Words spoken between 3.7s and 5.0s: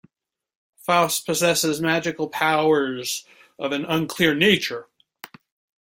an unclear nature.